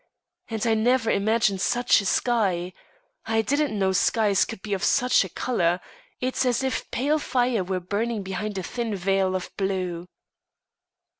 [0.47, 2.73] And I never imagined such a sky.
[3.27, 5.79] I didn't know skies could be of such a colour.
[6.19, 10.07] It's as if pale fire were burning behind a thin veil of blue."